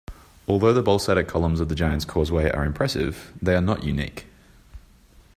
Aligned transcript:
Although 0.47 0.73
the 0.73 0.81
basaltic 0.81 1.27
columns 1.27 1.59
of 1.59 1.69
the 1.69 1.75
Giant's 1.75 2.05
Causeway 2.05 2.49
are 2.49 2.65
impressive, 2.65 3.31
they 3.39 3.53
are 3.55 3.61
not 3.61 3.83
unique. 3.83 4.25